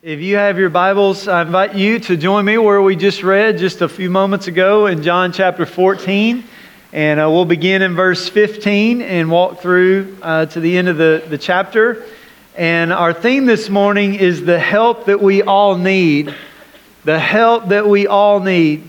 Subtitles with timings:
[0.00, 3.58] If you have your Bibles, I invite you to join me where we just read
[3.58, 6.44] just a few moments ago in John chapter 14.
[6.92, 10.98] And uh, we'll begin in verse 15 and walk through uh, to the end of
[10.98, 12.06] the, the chapter.
[12.56, 16.32] And our theme this morning is the help that we all need.
[17.02, 18.88] The help that we all need.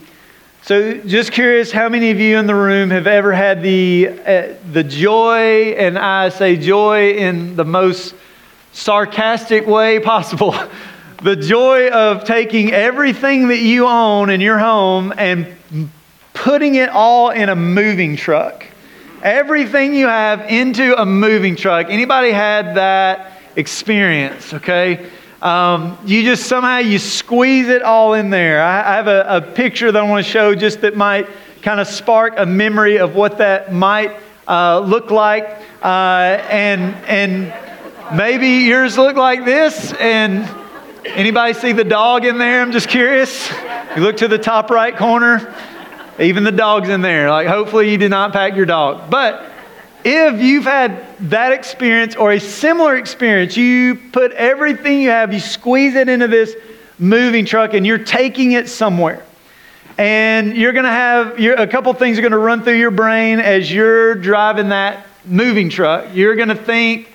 [0.61, 4.53] So, just curious, how many of you in the room have ever had the, uh,
[4.71, 8.13] the joy, and I say joy in the most
[8.73, 10.55] sarcastic way possible,
[11.21, 15.47] the joy of taking everything that you own in your home and
[16.33, 18.65] putting it all in a moving truck.
[19.21, 21.87] Everything you have into a moving truck.
[21.89, 25.09] Anybody had that experience, okay?
[25.41, 28.61] Um, you just somehow you squeeze it all in there.
[28.61, 31.27] I, I have a, a, picture that I want to show just that might
[31.61, 34.15] kind of spark a memory of what that might
[34.47, 35.45] uh, look like.
[35.81, 37.53] Uh, and, and
[38.17, 40.45] maybe yours look like this and
[41.05, 42.61] Anybody see the dog in there?
[42.61, 43.49] I'm just curious.
[43.95, 45.53] You look to the top right corner,
[46.19, 47.29] even the dog's in there.
[47.29, 49.09] Like, hopefully, you did not pack your dog.
[49.09, 49.49] But
[50.03, 55.39] if you've had that experience or a similar experience, you put everything you have, you
[55.39, 56.55] squeeze it into this
[56.97, 59.23] moving truck, and you're taking it somewhere.
[59.97, 63.39] And you're going to have a couple things are going to run through your brain
[63.39, 66.07] as you're driving that moving truck.
[66.13, 67.09] You're going to think,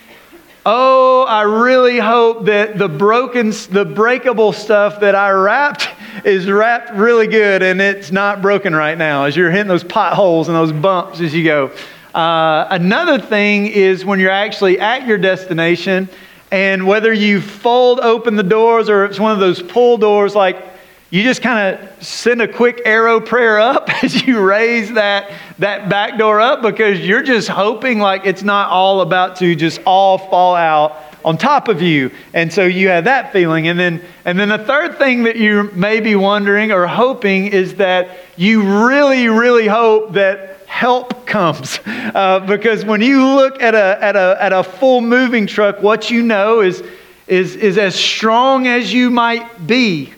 [0.67, 5.89] Oh, I really hope that the broken, the breakable stuff that I wrapped
[6.25, 10.49] is wrapped really good and it's not broken right now as you're hitting those potholes
[10.49, 11.71] and those bumps as you go.
[12.15, 16.09] Uh, another thing is when you're actually at your destination
[16.51, 20.65] and whether you fold open the doors or it's one of those pull doors like
[21.11, 25.89] you just kind of send a quick arrow prayer up as you raise that, that
[25.89, 30.19] back door up because you're just hoping like it's not all about to just all
[30.19, 32.11] fall out on top of you.
[32.35, 33.69] And so you have that feeling.
[33.69, 37.77] And then, and then the third thing that you may be wondering or hoping is
[37.77, 41.79] that you really, really hope that help comes.
[41.87, 46.11] Uh, because when you look at a, at, a, at a full moving truck, what
[46.11, 46.83] you know is,
[47.27, 50.13] is, is as strong as you might be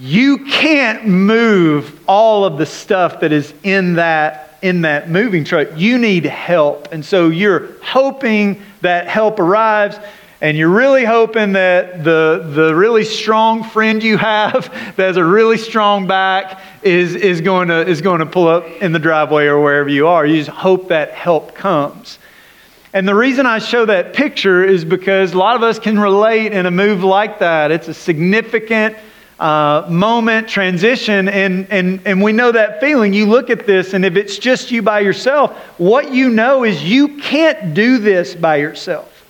[0.00, 5.68] you can't move all of the stuff that is in that in that moving truck
[5.76, 9.98] you need help and so you're hoping that help arrives
[10.40, 15.24] and you're really hoping that the, the really strong friend you have that has a
[15.24, 19.44] really strong back is, is, going to, is going to pull up in the driveway
[19.44, 20.24] or wherever you are.
[20.24, 22.18] You just hope that help comes.
[22.94, 26.52] And the reason I show that picture is because a lot of us can relate
[26.52, 27.70] in a move like that.
[27.70, 28.96] It's a significant
[29.40, 33.14] uh, moment, transition, and, and, and we know that feeling.
[33.14, 36.84] You look at this, and if it's just you by yourself, what you know is
[36.84, 39.26] you can't do this by yourself.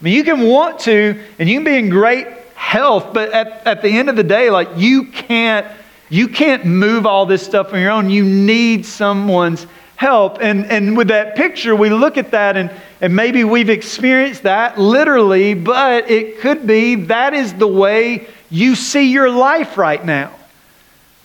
[0.00, 2.26] I mean, you can want to, and you can be in great
[2.56, 5.64] health, but at, at the end of the day, like you can't,
[6.08, 8.10] you can't move all this stuff on your own.
[8.10, 9.64] You need someone's
[9.94, 10.38] help.
[10.40, 12.70] And, and with that picture, we look at that and,
[13.00, 18.74] and maybe we've experienced that literally, but it could be that is the way you
[18.74, 20.32] see your life right now.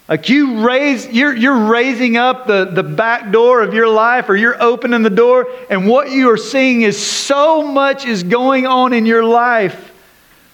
[0.09, 4.36] Like you raise, you're, you're raising up the, the back door of your life or
[4.36, 8.92] you're opening the door, and what you are seeing is so much is going on
[8.92, 9.90] in your life.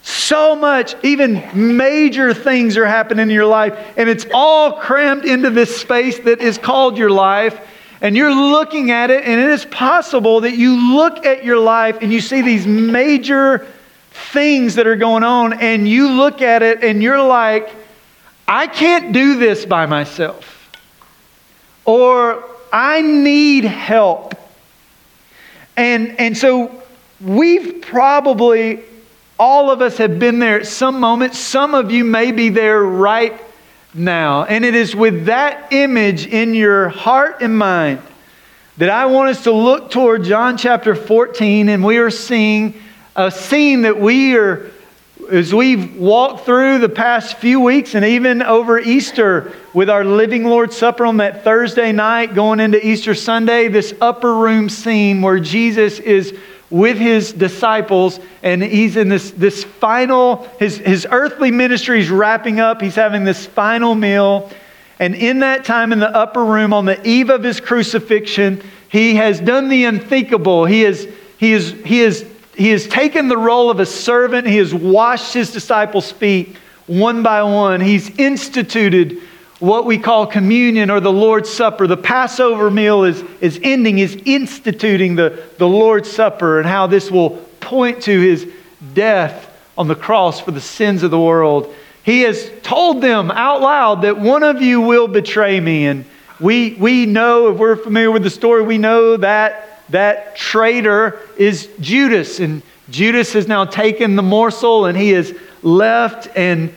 [0.04, 1.44] So much, even
[1.76, 6.40] major things are happening in your life, and it's all crammed into this space that
[6.40, 7.60] is called your life.
[8.00, 11.98] And you're looking at it, and it is possible that you look at your life
[12.02, 13.66] and you see these major
[14.18, 17.70] things that are going on, and you look at it and you're like,
[18.48, 20.70] I can't do this by myself.
[21.86, 24.36] Or I need help.
[25.76, 26.84] And, and so
[27.22, 28.84] we've probably,
[29.38, 31.36] all of us have been there at some moment.
[31.36, 33.40] Some of you may be there right
[33.94, 34.46] now.
[34.46, 38.02] And it is with that image in your heart and mind
[38.78, 42.76] that I want us to look toward John chapter 14, and we are seeing
[43.18, 44.70] a scene that we are,
[45.32, 50.44] as we've walked through the past few weeks and even over Easter with our Living
[50.44, 55.40] Lord's Supper on that Thursday night going into Easter Sunday, this upper room scene where
[55.40, 56.38] Jesus is
[56.70, 62.60] with his disciples and he's in this, this final, his, his earthly ministry is wrapping
[62.60, 62.82] up.
[62.82, 64.52] He's having this final meal.
[65.00, 69.16] And in that time in the upper room, on the eve of his crucifixion, he
[69.16, 70.66] has done the unthinkable.
[70.66, 71.08] He is,
[71.40, 72.24] he is, he is
[72.58, 74.48] he has taken the role of a servant.
[74.48, 76.56] He has washed his disciples' feet
[76.88, 77.82] one by one.
[77.82, 79.22] He's instituted
[79.60, 81.86] what we call communion or the Lord's Supper.
[81.86, 87.12] The Passover meal is, is ending, is instituting the, the Lord's Supper and how this
[87.12, 88.50] will point to his
[88.94, 91.74] death on the cross for the sins of the world.
[92.04, 95.86] He has told them out loud that one of you will betray me.
[95.88, 96.06] And
[96.40, 101.70] we, we know, if we're familiar with the story, we know that that traitor is
[101.80, 102.40] Judas.
[102.40, 106.30] And Judas has now taken the morsel and he has left.
[106.36, 106.74] And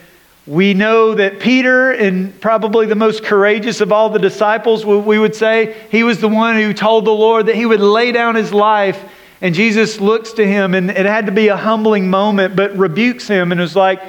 [0.46, 5.34] we know that Peter, and probably the most courageous of all the disciples, we would
[5.34, 8.52] say, he was the one who told the Lord that he would lay down his
[8.52, 9.02] life.
[9.40, 13.26] And Jesus looks to him, and it had to be a humbling moment, but rebukes
[13.26, 14.02] him and is like,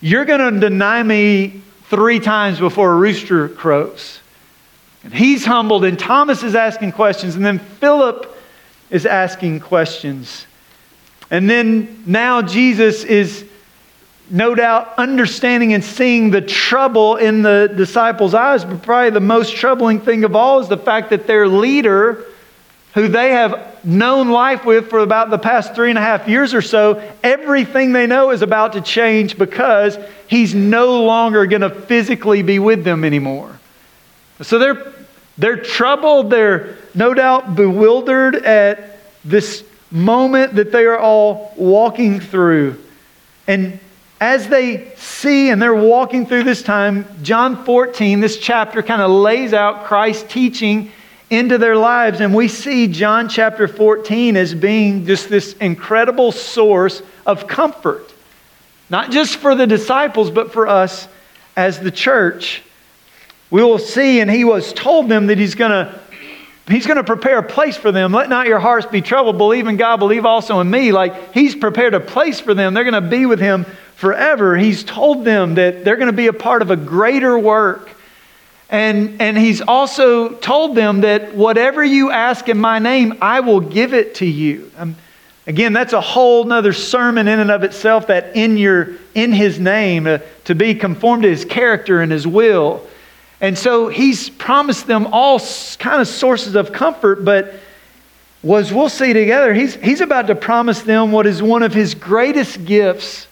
[0.00, 4.20] You're going to deny me three times before a rooster crows.
[5.04, 8.36] And he's humbled, and Thomas is asking questions, and then Philip
[8.90, 10.46] is asking questions.
[11.30, 13.44] And then now Jesus is
[14.30, 19.54] no doubt understanding and seeing the trouble in the disciples' eyes, but probably the most
[19.54, 22.24] troubling thing of all is the fact that their leader,
[22.94, 26.52] who they have known life with for about the past three and a half years
[26.52, 31.70] or so, everything they know is about to change because he's no longer going to
[31.70, 33.57] physically be with them anymore.
[34.42, 34.92] So they're,
[35.36, 42.76] they're troubled, they're no doubt bewildered at this moment that they are all walking through.
[43.46, 43.80] And
[44.20, 49.10] as they see and they're walking through this time, John 14, this chapter kind of
[49.10, 50.90] lays out Christ's teaching
[51.30, 52.20] into their lives.
[52.20, 58.12] And we see John chapter 14 as being just this incredible source of comfort,
[58.90, 61.06] not just for the disciples, but for us
[61.56, 62.62] as the church.
[63.50, 66.00] We will see, and he was told them that he's going to
[66.68, 68.12] He's going to prepare a place for them.
[68.12, 69.38] Let not your hearts be troubled.
[69.38, 70.92] Believe in God, believe also in me.
[70.92, 72.74] Like He's prepared a place for them.
[72.74, 73.64] They're going to be with Him
[73.96, 74.56] forever.
[74.56, 77.90] He's told them that they're going to be a part of a greater work.
[78.68, 83.60] And, and He's also told them that whatever you ask in my name, I will
[83.60, 84.70] give it to you.
[84.76, 84.94] Um,
[85.46, 89.58] again, that's a whole nother sermon in and of itself that in, your, in His
[89.58, 92.86] name, uh, to be conformed to His character and His will.
[93.40, 95.40] And so he's promised them all
[95.78, 97.54] kind of sources of comfort, but
[98.42, 101.94] was we'll see together, he's, he's about to promise them what is one of his
[101.94, 103.26] greatest gifts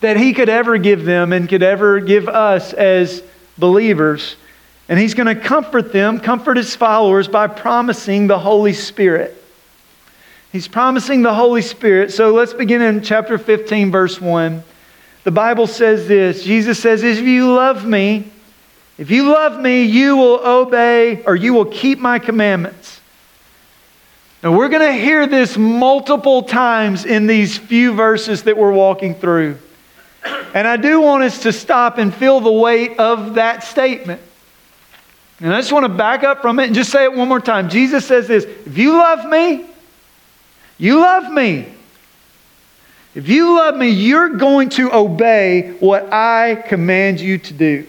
[0.00, 3.22] that he could ever give them and could ever give us as
[3.58, 4.36] believers.
[4.88, 9.40] And he's going to comfort them, comfort his followers by promising the Holy Spirit.
[10.52, 12.12] He's promising the Holy Spirit.
[12.12, 14.62] So let's begin in chapter 15, verse 1.
[15.24, 18.30] The Bible says this Jesus says, If you love me,
[18.96, 23.00] if you love me, you will obey or you will keep my commandments.
[24.42, 29.14] Now, we're going to hear this multiple times in these few verses that we're walking
[29.14, 29.58] through.
[30.54, 34.20] And I do want us to stop and feel the weight of that statement.
[35.40, 37.40] And I just want to back up from it and just say it one more
[37.40, 37.68] time.
[37.68, 39.66] Jesus says this If you love me,
[40.78, 41.66] you love me.
[43.14, 47.86] If you love me, you're going to obey what I command you to do.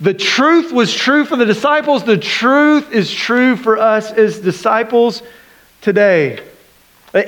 [0.00, 2.04] The truth was true for the disciples.
[2.04, 5.22] The truth is true for us as disciples
[5.82, 6.42] today.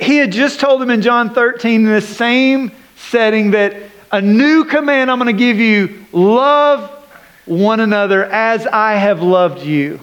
[0.01, 3.75] He had just told them in John 13 in the same setting that
[4.11, 6.89] a new command I'm going to give you love
[7.45, 9.99] one another as I have loved you.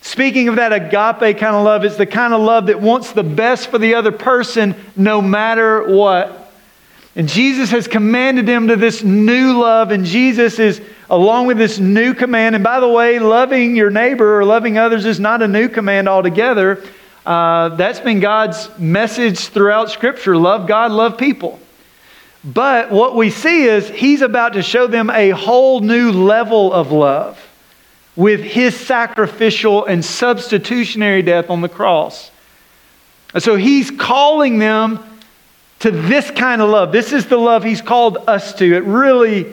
[0.00, 3.22] Speaking of that agape kind of love, it's the kind of love that wants the
[3.22, 6.52] best for the other person no matter what.
[7.14, 10.80] And Jesus has commanded them to this new love, and Jesus is
[11.12, 12.54] along with this new command.
[12.54, 16.08] And by the way, loving your neighbor or loving others is not a new command
[16.08, 16.82] altogether.
[17.24, 21.60] Uh, that's been God's message throughout Scripture love God, love people.
[22.42, 26.90] But what we see is He's about to show them a whole new level of
[26.90, 27.38] love
[28.16, 32.30] with His sacrificial and substitutionary death on the cross.
[33.34, 34.98] And so He's calling them
[35.80, 36.90] to this kind of love.
[36.90, 38.72] This is the love he's called us to.
[38.72, 39.52] It really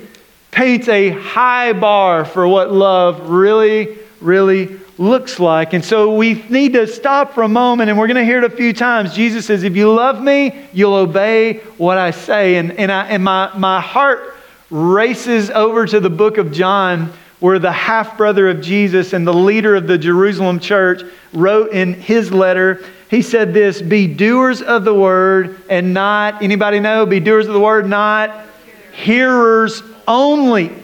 [0.51, 5.73] paints a high bar for what love really, really looks like.
[5.73, 8.43] And so we need to stop for a moment, and we're going to hear it
[8.43, 9.13] a few times.
[9.13, 12.57] Jesus says, If you love me, you'll obey what I say.
[12.57, 14.35] And, and, I, and my, my heart
[14.69, 19.33] races over to the book of John, where the half brother of Jesus and the
[19.33, 21.03] leader of the Jerusalem church
[21.33, 26.79] wrote in his letter he said this be doers of the word and not, anybody
[26.79, 27.05] know?
[27.05, 28.45] Be doers of the word, not
[28.93, 30.75] hearers only,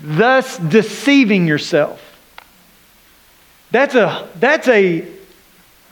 [0.00, 2.02] thus deceiving yourself.
[3.70, 5.06] That's a, that's a,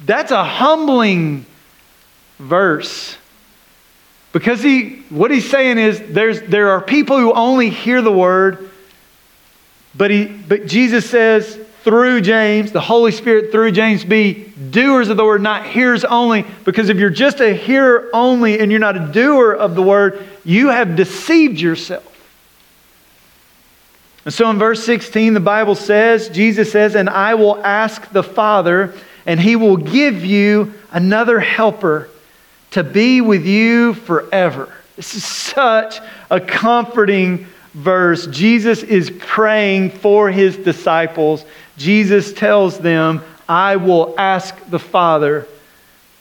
[0.05, 1.47] that's a humbling
[2.39, 3.17] verse.
[4.33, 8.71] Because he, what he's saying is there's, there are people who only hear the word,
[9.95, 15.17] but, he, but Jesus says, through James, the Holy Spirit through James, be doers of
[15.17, 16.45] the word, not hearers only.
[16.65, 20.27] Because if you're just a hearer only and you're not a doer of the word,
[20.45, 22.05] you have deceived yourself.
[24.25, 28.23] And so in verse 16, the Bible says, Jesus says, And I will ask the
[28.23, 28.93] Father,
[29.25, 32.11] and he will give you another helper
[32.73, 34.73] to be with you forever.
[34.97, 38.27] This is such a comforting verse.
[38.27, 41.45] Jesus is praying for his disciples.
[41.79, 45.47] Jesus tells them, I will ask the Father.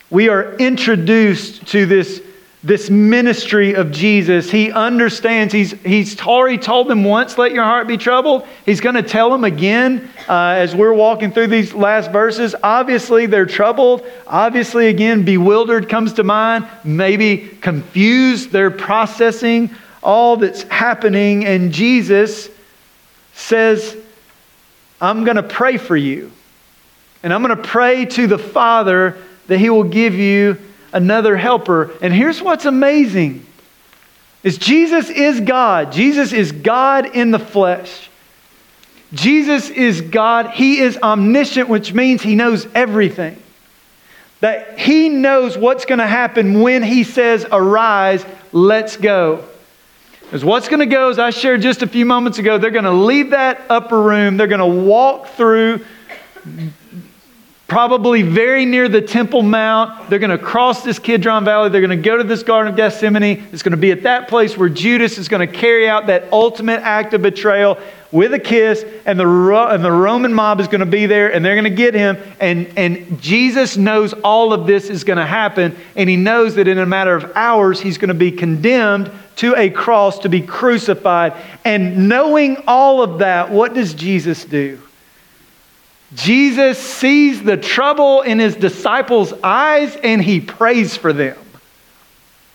[0.08, 2.22] We are introduced to this
[2.62, 4.50] this ministry of Jesus.
[4.50, 8.46] He understands, he's, he's already told them once, let your heart be troubled.
[8.66, 12.56] He's going to tell them again uh, as we're walking through these last verses.
[12.60, 14.04] Obviously, they're troubled.
[14.26, 18.50] Obviously, again, bewildered comes to mind, maybe confused.
[18.50, 19.70] They're processing
[20.02, 21.44] all that's happening.
[21.46, 22.48] And Jesus
[23.34, 23.96] says,
[25.00, 26.32] I'm going to pray for you.
[27.22, 30.58] And I'm going to pray to the Father that He will give you
[30.92, 31.90] another helper.
[32.00, 33.44] And here's what's amazing
[34.42, 35.92] is Jesus is God.
[35.92, 38.08] Jesus is God in the flesh.
[39.12, 40.50] Jesus is God.
[40.50, 43.42] He is omniscient, which means he knows everything.
[44.40, 49.44] That he knows what's going to happen when he says, Arise, let's go.
[50.28, 52.84] Because what's going to go, as I shared just a few moments ago, they're going
[52.84, 54.36] to leave that upper room.
[54.36, 55.82] They're going to walk through
[57.68, 60.08] probably very near the Temple Mount.
[60.08, 61.68] They're going to cross this Kidron Valley.
[61.68, 63.46] They're going to go to this Garden of Gethsemane.
[63.52, 66.32] It's going to be at that place where Judas is going to carry out that
[66.32, 67.78] ultimate act of betrayal
[68.10, 69.28] with a kiss, and the,
[69.70, 72.16] and the Roman mob is going to be there, and they're going to get him.
[72.40, 76.68] And, and Jesus knows all of this is going to happen, and he knows that
[76.68, 80.40] in a matter of hours, he's going to be condemned to a cross to be
[80.40, 81.34] crucified.
[81.66, 84.80] And knowing all of that, what does Jesus do?
[86.14, 91.36] Jesus sees the trouble in his disciples' eyes and he prays for them.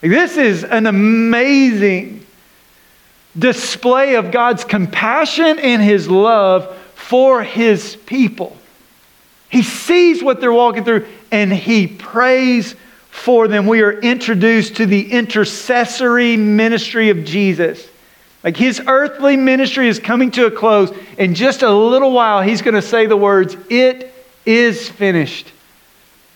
[0.01, 2.25] This is an amazing
[3.37, 8.57] display of God's compassion and his love for his people.
[9.49, 12.75] He sees what they're walking through and he prays
[13.11, 13.67] for them.
[13.67, 17.87] We are introduced to the intercessory ministry of Jesus.
[18.43, 20.91] Like his earthly ministry is coming to a close.
[21.17, 24.13] In just a little while, he's going to say the words, It
[24.45, 25.51] is finished.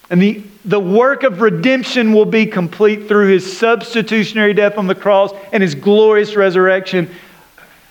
[0.09, 4.95] And the, the work of redemption will be complete through his substitutionary death on the
[4.95, 7.09] cross and his glorious resurrection.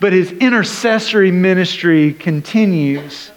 [0.01, 3.31] But his intercessory ministry continues.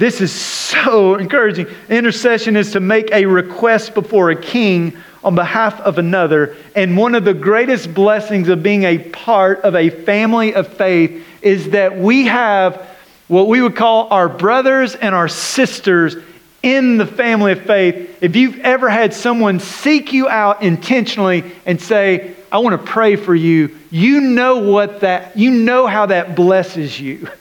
[0.00, 1.66] This is so encouraging.
[1.90, 6.56] Intercession is to make a request before a king on behalf of another.
[6.74, 11.22] And one of the greatest blessings of being a part of a family of faith
[11.42, 12.88] is that we have
[13.28, 16.16] what we would call our brothers and our sisters
[16.62, 18.22] in the family of faith.
[18.22, 23.16] If you've ever had someone seek you out intentionally and say, I want to pray
[23.16, 27.28] for you, you know what that, you know how that blesses you.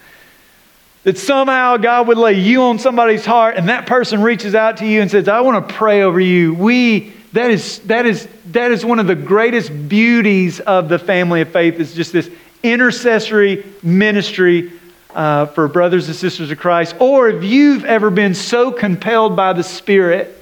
[1.04, 4.86] That somehow God would lay you on somebody's heart and that person reaches out to
[4.86, 6.54] you and says, I want to pray over you.
[6.54, 11.42] We that is, that, is, that is one of the greatest beauties of the family
[11.42, 12.30] of faith is just this
[12.64, 14.72] intercessory ministry
[15.14, 16.96] uh, for brothers and sisters of Christ.
[17.00, 20.36] Or if you've ever been so compelled by the Spirit,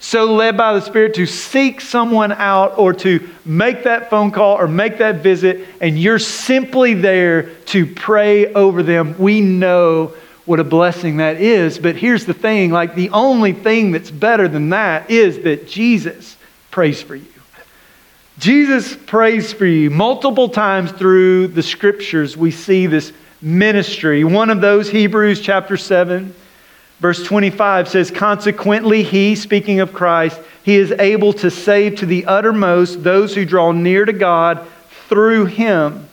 [0.00, 4.56] so led by the Spirit to seek someone out or to make that phone call
[4.56, 10.14] or make that visit, and you're simply there to pray over them, we know
[10.46, 11.78] what a blessing that is.
[11.78, 16.36] But here's the thing like, the only thing that's better than that is that Jesus
[16.70, 17.26] prays for you.
[18.38, 19.90] Jesus prays for you.
[19.90, 24.24] Multiple times through the scriptures, we see this ministry.
[24.24, 26.34] One of those, Hebrews chapter 7,
[27.00, 32.26] verse 25 says, Consequently, he, speaking of Christ, he is able to save to the
[32.26, 34.66] uttermost those who draw near to God
[35.08, 36.08] through him,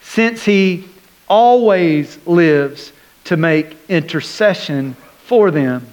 [0.00, 0.88] since he
[1.28, 2.92] always lives
[3.24, 5.86] to make intercession for them.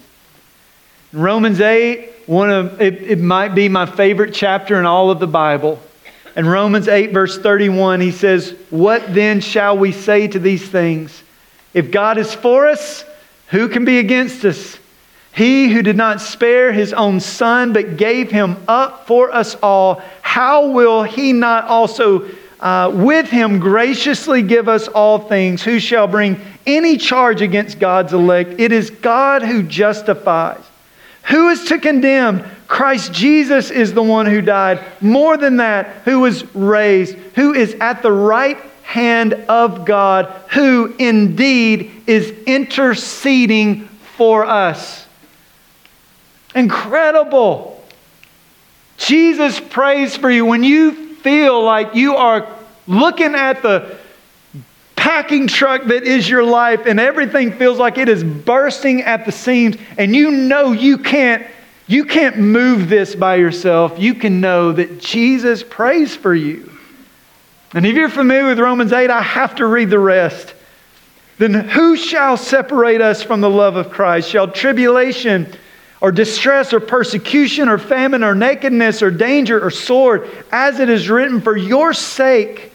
[1.11, 5.27] Romans 8, one of it, it might be my favorite chapter in all of the
[5.27, 5.81] Bible.
[6.35, 11.23] In Romans 8, verse 31, he says, What then shall we say to these things?
[11.73, 13.05] If God is for us,
[13.47, 14.77] who can be against us?
[15.33, 20.01] He who did not spare his own son, but gave him up for us all,
[20.21, 22.29] how will he not also
[22.61, 25.61] uh, with him graciously give us all things?
[25.61, 28.59] Who shall bring any charge against God's elect.
[28.59, 30.63] It is God who justifies.
[31.25, 32.43] Who is to condemn?
[32.67, 34.79] Christ Jesus is the one who died.
[35.01, 40.93] More than that, who was raised, who is at the right hand of God, who
[40.99, 45.05] indeed is interceding for us.
[46.53, 47.83] Incredible.
[48.97, 52.47] Jesus prays for you when you feel like you are
[52.87, 53.97] looking at the
[54.95, 59.31] packing truck that is your life and everything feels like it is bursting at the
[59.31, 61.45] seams and you know you can't
[61.87, 66.74] you can't move this by yourself you can know that jesus prays for you
[67.75, 70.53] and if you're familiar with romans 8 i have to read the rest.
[71.37, 74.29] Then who shall separate us from the love of christ?
[74.29, 75.53] Shall tribulation
[76.01, 80.29] or distress or persecution or famine or nakedness or danger or sword?
[80.51, 82.71] As it is written for your sake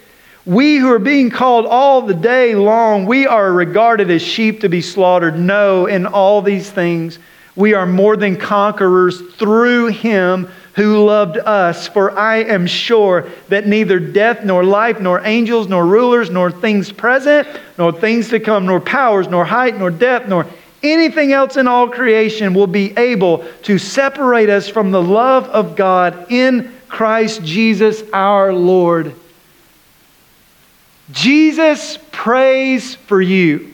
[0.47, 4.69] we who are being called all the day long, we are regarded as sheep to
[4.69, 5.38] be slaughtered.
[5.38, 7.19] No, in all these things,
[7.57, 11.89] we are more than conquerors through him who loved us.
[11.89, 16.93] For I am sure that neither death, nor life, nor angels, nor rulers, nor things
[16.93, 17.49] present,
[17.79, 20.47] nor things to come, nor powers, nor height, nor depth, nor
[20.83, 25.77] anything else in all creation will be able to separate us from the love of
[25.77, 29.15] God in Christ Jesus our Lord.
[31.12, 33.73] Jesus prays for you.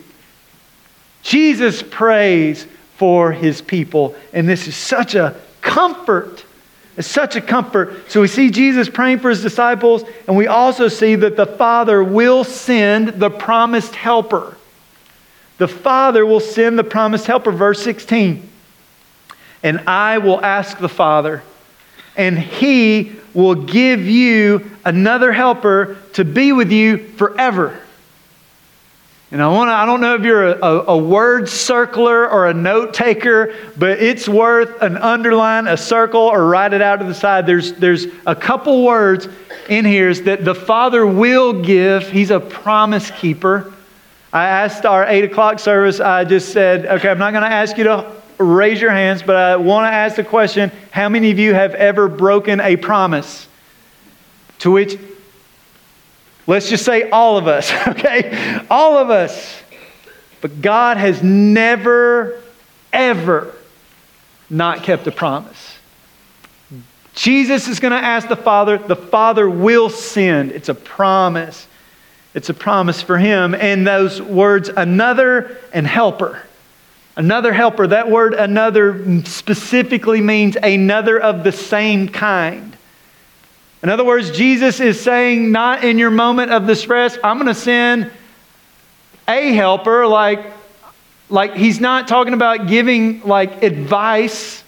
[1.22, 4.14] Jesus prays for his people.
[4.32, 6.45] And this is such a comfort.
[6.96, 8.10] It's such a comfort.
[8.10, 12.02] So we see Jesus praying for his disciples, and we also see that the Father
[12.02, 14.56] will send the promised helper.
[15.58, 17.52] The Father will send the promised helper.
[17.52, 18.48] Verse 16.
[19.62, 21.42] And I will ask the Father,
[22.16, 27.78] and he will give you another helper to be with you forever.
[29.32, 32.54] And I, wanna, I don't know if you're a, a, a word circler or a
[32.54, 37.14] note taker, but it's worth an underline, a circle, or write it out to the
[37.14, 37.44] side.
[37.44, 39.28] There's, there's a couple words
[39.68, 42.08] in here that the Father will give.
[42.08, 43.72] He's a promise keeper.
[44.32, 47.76] I asked our 8 o'clock service, I just said, okay, I'm not going to ask
[47.76, 51.38] you to raise your hands, but I want to ask the question how many of
[51.38, 53.48] you have ever broken a promise?
[54.60, 54.98] To which,
[56.46, 58.64] let's just say all of us, okay?
[58.70, 59.62] All of us.
[60.40, 62.42] But God has never,
[62.92, 63.54] ever
[64.48, 65.76] not kept a promise.
[67.14, 70.52] Jesus is going to ask the Father, the Father will send.
[70.52, 71.66] It's a promise.
[72.34, 73.54] It's a promise for him.
[73.54, 76.42] And those words, another and helper.
[77.16, 82.75] Another helper, that word another specifically means another of the same kind.
[83.86, 87.54] In other words, Jesus is saying, not in your moment of distress, I'm going to
[87.54, 88.10] send
[89.28, 90.44] a helper, like,
[91.28, 94.64] like he's not talking about giving like advice,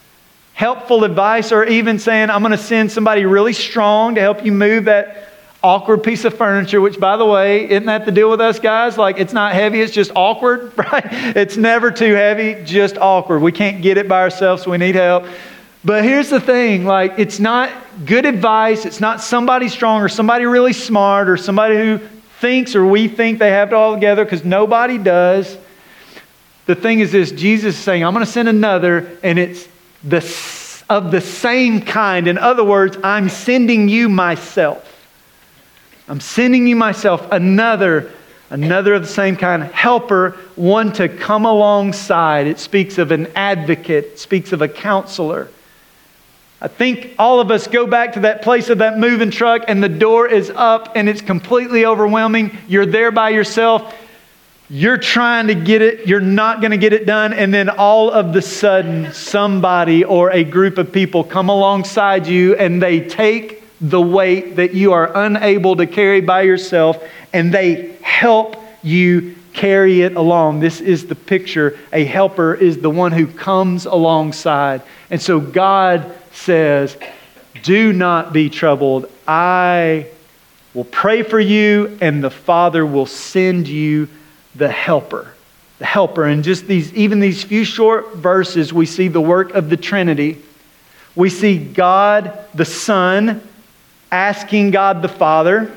[0.55, 4.53] helpful advice, or even saying, I'm going to send somebody really strong to help you
[4.53, 5.31] move that
[5.65, 8.97] awkward piece of furniture, which, by the way, isn't that the deal with us guys?
[8.97, 11.05] Like, it's not heavy, it's just awkward, right?
[11.35, 13.41] It's never too heavy, just awkward.
[13.41, 15.27] We can't get it by ourselves, so we need help.
[15.85, 17.71] But here's the thing like, it's not
[18.05, 22.01] good advice, it's not somebody strong or somebody really smart or somebody who
[22.41, 25.57] thinks or we think they have it all together because nobody does.
[26.67, 29.67] The thing is this Jesus is saying, I'm going to send another, and it's
[30.05, 30.19] the,
[30.91, 32.29] of the same kind.
[32.29, 34.85] In other words, I'm sending you myself.
[36.09, 38.11] I'm sending you myself another,
[38.51, 42.47] another of the same kind, helper, one to come alongside.
[42.47, 45.49] It speaks of an advocate, it speaks of a counselor.
[46.61, 49.83] I think all of us go back to that place of that moving truck and
[49.83, 52.57] the door is up and it's completely overwhelming.
[52.67, 53.95] You're there by yourself.
[54.69, 57.33] You're trying to get it, you're not going to get it done.
[57.33, 62.55] And then all of the sudden, somebody or a group of people come alongside you
[62.57, 67.97] and they take the weight that you are unable to carry by yourself, and they
[68.03, 70.61] help you carry it along.
[70.61, 71.79] This is the picture.
[71.93, 74.83] A helper is the one who comes alongside.
[75.11, 76.97] And so God says,
[77.63, 79.11] Do not be troubled.
[79.27, 80.07] I
[80.75, 84.09] will pray for you, and the Father will send you
[84.55, 85.35] the helper.
[85.79, 86.25] The helper.
[86.25, 90.43] And just these, even these few short verses, we see the work of the Trinity.
[91.15, 93.43] We see God the Son
[94.11, 95.71] asking God the Father,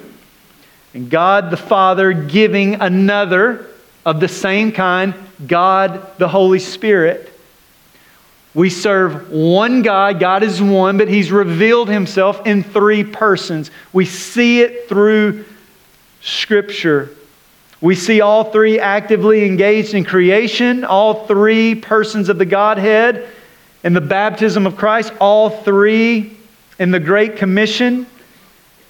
[0.93, 3.67] and God the Father giving another
[4.05, 5.13] of the same kind,
[5.45, 7.30] God the Holy Spirit.
[8.53, 10.19] We serve one God.
[10.19, 13.71] God is one, but He's revealed Himself in three persons.
[13.93, 15.45] We see it through
[16.21, 17.09] Scripture.
[17.79, 23.27] We see all three actively engaged in creation, all three persons of the Godhead
[23.83, 26.37] in the baptism of Christ, all three
[26.77, 28.05] in the Great Commission.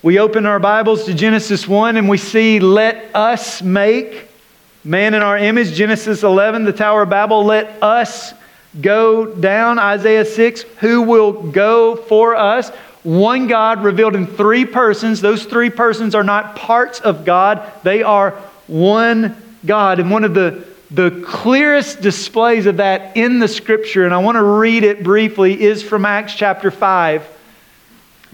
[0.02, 4.28] we open our Bibles to Genesis 1 and we see, let us make
[4.84, 5.74] man in our image.
[5.74, 8.34] Genesis 11, the Tower of Babel, let us
[8.80, 9.80] go down.
[9.80, 12.70] Isaiah 6, who will go for us?
[13.04, 15.22] One God revealed in three persons.
[15.22, 18.32] Those three persons are not parts of God, they are
[18.68, 20.00] one God.
[20.00, 24.36] And one of the, the clearest displays of that in the scripture, and I want
[24.36, 27.40] to read it briefly, is from Acts chapter 5.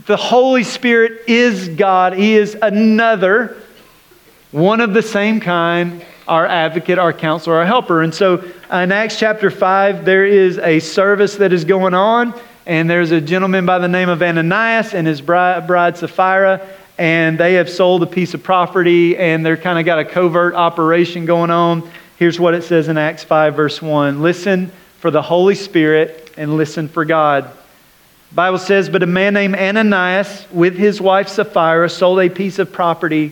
[0.06, 3.58] The Holy Spirit is God, He is another,
[4.52, 8.01] one of the same kind our advocate, our counselor, our helper.
[8.01, 12.33] And so uh, in Acts chapter 5, there is a service that is going on,
[12.65, 17.37] and there's a gentleman by the name of Ananias and his bride, bride Sapphira, and
[17.37, 21.25] they have sold a piece of property, and they're kind of got a covert operation
[21.25, 21.89] going on.
[22.17, 26.57] Here's what it says in Acts 5, verse 1 Listen for the Holy Spirit and
[26.57, 27.49] listen for God.
[28.33, 32.73] Bible says, But a man named Ananias, with his wife Sapphira, sold a piece of
[32.73, 33.31] property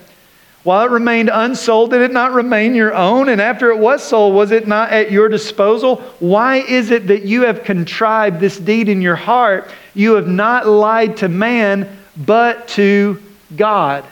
[0.63, 3.29] While it remained unsold, did it not remain your own?
[3.29, 5.95] And after it was sold, was it not at your disposal?
[6.19, 9.71] Why is it that you have contrived this deed in your heart?
[9.95, 13.21] You have not lied to man, but to
[13.55, 14.05] God.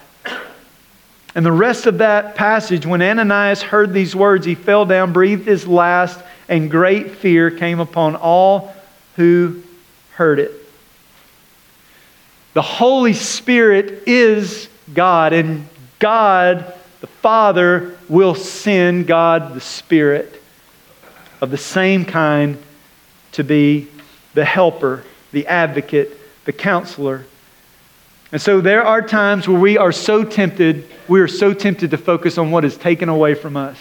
[1.35, 5.45] And the rest of that passage, when Ananias heard these words, he fell down, breathed
[5.45, 8.73] his last, and great fear came upon all
[9.15, 9.61] who
[10.13, 10.51] heard it.
[12.53, 15.67] The Holy Spirit is God, and
[15.99, 20.41] God the Father will send God the Spirit
[21.41, 22.57] of the same kind
[23.33, 23.87] to be
[24.33, 27.25] the helper, the advocate, the counselor.
[28.31, 31.97] And so there are times where we are so tempted, we are so tempted to
[31.97, 33.77] focus on what is taken away from us.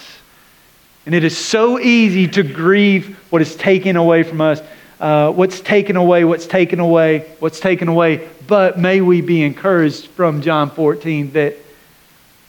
[1.07, 4.61] And it is so easy to grieve what is taken away from us.
[5.01, 8.29] Uh, what's taken away, what's taken away, what's taken away.
[8.47, 11.57] But may we be encouraged from John 14 that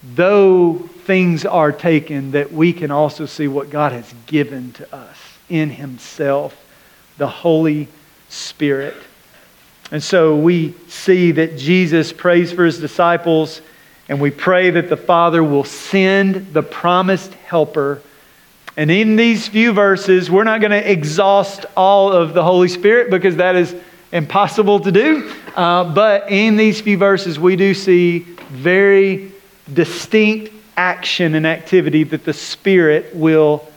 [0.04, 5.18] though things are taken, that we can also see what God has given to us
[5.50, 6.56] in Himself,
[7.18, 7.88] the Holy
[8.30, 8.96] Spirit.
[9.92, 13.62] And so we see that Jesus prays for His disciples,
[14.08, 18.02] and we pray that the Father will send the promised helper.
[18.78, 23.10] And in these few verses, we're not going to exhaust all of the Holy Spirit
[23.10, 23.76] because that is
[24.12, 25.34] impossible to do.
[25.56, 29.32] Uh, but in these few verses, we do see very
[29.74, 33.68] distinct action and activity that the Spirit will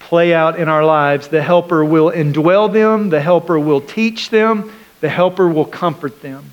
[0.00, 1.28] play out in our lives.
[1.28, 6.50] The helper will indwell them, the helper will teach them, the helper will comfort them.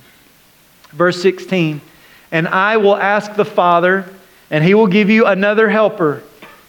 [0.91, 1.79] Verse 16
[2.31, 4.05] And I will ask the Father,
[4.51, 6.23] and he will give you another helper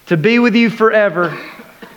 [0.07, 1.37] to be with you forever.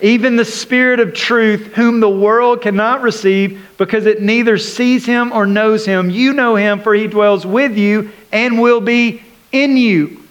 [0.02, 5.32] Even the Spirit of truth, whom the world cannot receive because it neither sees him
[5.32, 6.10] or knows him.
[6.10, 10.24] You know him, for he dwells with you and will be in you.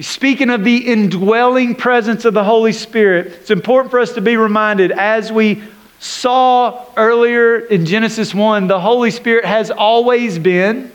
[0.00, 4.36] Speaking of the indwelling presence of the Holy Spirit, it's important for us to be
[4.36, 5.62] reminded as we
[6.00, 10.90] saw earlier in Genesis 1, the Holy Spirit has always been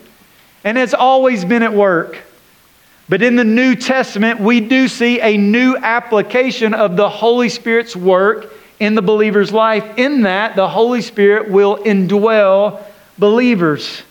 [0.63, 2.17] and has always been at work.
[3.08, 7.95] But in the New Testament, we do see a new application of the Holy Spirit's
[7.95, 12.84] work in the believer's life, in that the Holy Spirit will indwell
[13.17, 14.04] believers.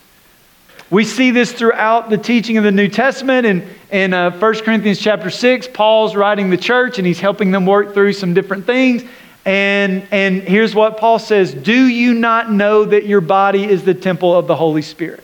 [0.91, 3.47] We see this throughout the teaching of the New Testament.
[3.47, 7.67] In, in uh, 1 Corinthians chapter 6, Paul's writing the church and he's helping them
[7.67, 9.03] work through some different things.
[9.45, 13.95] And, and here's what Paul says Do you not know that your body is the
[13.95, 15.23] temple of the Holy Spirit?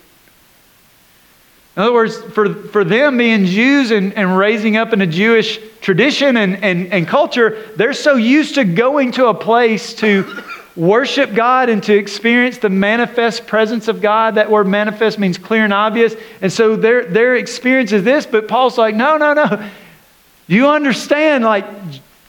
[1.76, 5.58] In other words, for, for them being Jews and, and raising up in a Jewish
[5.80, 10.42] tradition and, and, and culture, they're so used to going to a place to
[10.76, 14.36] worship God and to experience the manifest presence of God.
[14.36, 16.14] That word manifest means clear and obvious.
[16.40, 19.70] And so their, their experience is this, but Paul's like, no, no, no.
[20.46, 21.64] You understand, like,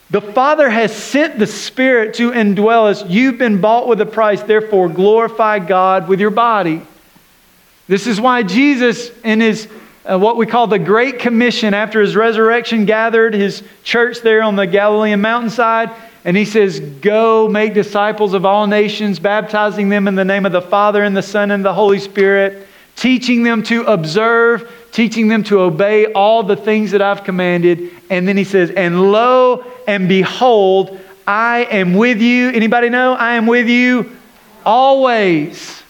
[0.10, 3.04] the Father has sent the Spirit to indwell us.
[3.06, 6.82] You've been bought with a price, therefore, glorify God with your body.
[7.88, 9.68] This is why Jesus, in his
[10.06, 14.56] uh, what we call the Great Commission, after his resurrection, gathered his church there on
[14.56, 15.90] the Galilean mountainside
[16.26, 20.52] and he says, Go make disciples of all nations, baptizing them in the name of
[20.52, 25.44] the Father and the Son and the Holy Spirit, teaching them to observe, teaching them
[25.44, 27.92] to obey all the things that I've commanded.
[28.10, 32.50] And then he says, And lo and behold, I am with you.
[32.50, 33.14] Anybody know?
[33.14, 34.18] I am with you
[34.66, 35.84] always.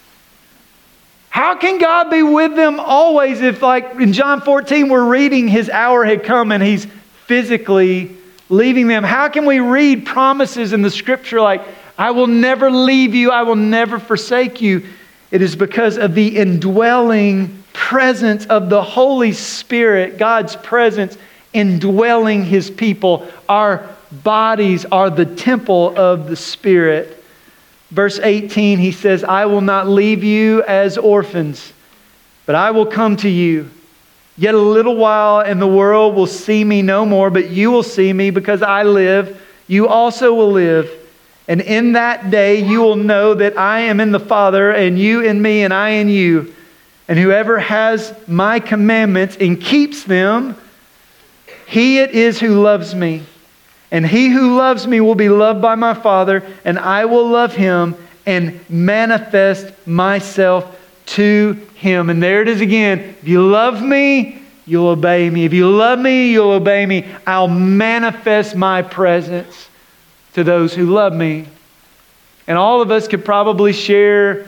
[1.30, 5.70] How can God be with them always if, like in John 14, we're reading his
[5.70, 6.86] hour had come and he's
[7.26, 8.18] physically
[8.50, 9.04] leaving them?
[9.04, 11.62] How can we read promises in the scripture like,
[11.98, 14.86] I will never leave you, I will never forsake you?
[15.32, 21.18] It is because of the indwelling presence of the Holy Spirit, God's presence
[21.54, 23.28] indwelling his people.
[23.50, 27.24] Our bodies are the temple of the Spirit.
[27.92, 31.72] Verse 18, he says, I will not leave you as orphans,
[32.46, 33.70] but I will come to you.
[34.38, 37.84] Yet a little while, and the world will see me no more, but you will
[37.84, 39.42] see me because I live.
[39.68, 40.92] You also will live.
[41.48, 45.22] And in that day, you will know that I am in the Father, and you
[45.22, 46.54] in me, and I in you.
[47.08, 50.58] And whoever has my commandments and keeps them,
[51.68, 53.24] he it is who loves me.
[53.92, 57.56] And he who loves me will be loved by my Father, and I will love
[57.56, 57.96] him
[58.26, 62.10] and manifest myself to him.
[62.10, 63.00] And there it is again.
[63.22, 65.46] If you love me, you'll obey me.
[65.46, 67.06] If you love me, you'll obey me.
[67.26, 69.70] I'll manifest my presence
[70.34, 71.48] to those who love me.
[72.48, 74.48] And all of us could probably share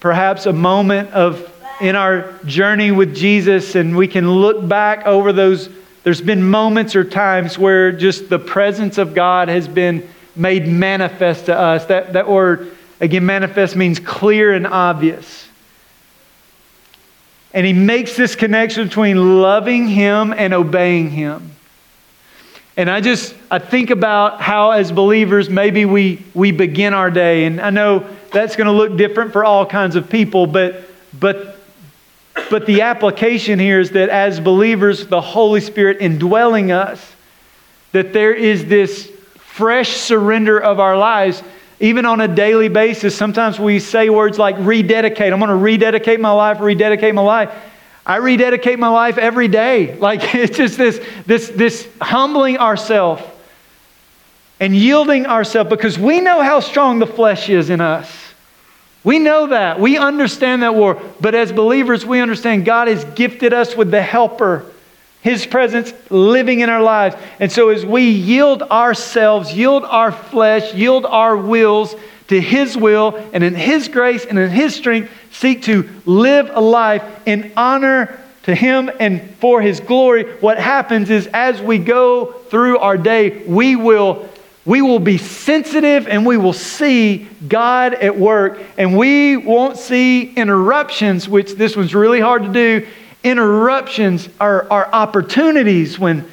[0.00, 1.48] perhaps a moment of
[1.80, 5.68] in our journey with Jesus and we can look back over those
[6.04, 11.46] there's been moments or times where just the presence of God has been made manifest
[11.46, 11.84] to us.
[11.86, 15.41] That, that word, again, manifest means clear and obvious.
[17.54, 21.50] And he makes this connection between loving him and obeying him.
[22.76, 27.44] And I just I think about how as believers maybe we we begin our day
[27.44, 31.58] and I know that's going to look different for all kinds of people but but
[32.50, 37.14] but the application here is that as believers, the Holy Spirit indwelling us,
[37.92, 41.42] that there is this fresh surrender of our lives,
[41.82, 43.14] even on a daily basis.
[43.14, 45.32] Sometimes we say words like rededicate.
[45.32, 47.52] I'm going to rededicate my life, rededicate my life.
[48.06, 49.98] I rededicate my life every day.
[50.00, 53.22] Like it's just this, this, this humbling ourselves
[54.60, 58.08] and yielding ourselves because we know how strong the flesh is in us.
[59.02, 59.80] We know that.
[59.80, 61.02] We understand that war.
[61.20, 64.64] But as believers, we understand God has gifted us with the helper,
[65.22, 67.16] His presence living in our lives.
[67.40, 71.94] And so as we yield ourselves, yield our flesh, yield our wills
[72.28, 76.60] to His will, and in His grace and in His strength, seek to live a
[76.60, 82.32] life in honor to Him and for His glory, what happens is as we go
[82.32, 84.28] through our day, we will
[84.64, 90.32] we will be sensitive and we will see God at work, and we won't see
[90.34, 92.86] interruptions, which this one's really hard to do.
[93.24, 96.28] Interruptions are, are opportunities when,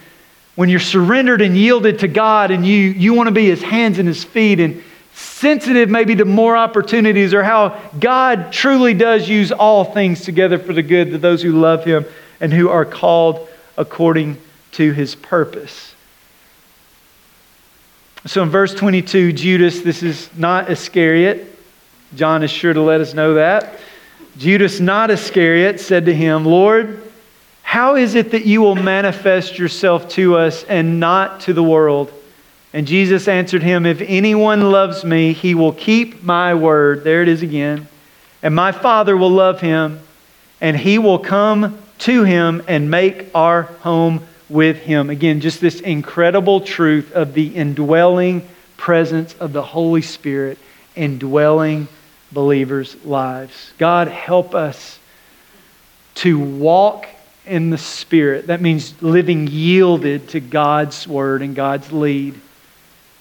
[0.55, 3.99] when you're surrendered and yielded to God and you, you want to be His hands
[3.99, 9.51] and His feet, and sensitive maybe to more opportunities or how God truly does use
[9.51, 12.05] all things together for the good to those who love Him
[12.39, 13.47] and who are called
[13.77, 14.37] according
[14.73, 15.93] to His purpose.
[18.25, 21.57] So in verse 22, Judas, this is not Iscariot.
[22.15, 23.79] John is sure to let us know that.
[24.39, 27.03] Judas, not Iscariot, said to him, Lord,
[27.61, 32.13] how is it that you will manifest yourself to us and not to the world?
[32.71, 37.03] And Jesus answered him, If anyone loves me, he will keep my word.
[37.03, 37.89] There it is again.
[38.41, 39.99] And my Father will love him,
[40.61, 45.09] and he will come to him and make our home with him.
[45.09, 48.47] Again, just this incredible truth of the indwelling
[48.77, 50.57] presence of the Holy Spirit
[50.95, 51.89] indwelling
[52.31, 53.73] believers' lives.
[53.77, 54.99] God, help us
[56.15, 57.07] to walk
[57.45, 58.47] in the Spirit.
[58.47, 62.39] That means living yielded to God's word and God's lead.